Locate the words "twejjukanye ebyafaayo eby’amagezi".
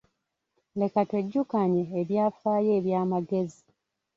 1.09-3.61